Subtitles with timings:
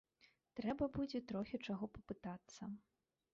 [0.59, 2.61] Трэба будзе трохі чаго папытацца.